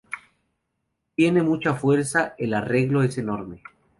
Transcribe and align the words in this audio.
Tiene 1.13 1.43
mucha 1.43 1.75
fuerza, 1.75 2.33
el 2.39 2.55
arreglo 2.55 3.03
es 3.03 3.19
enorme. 3.19 3.61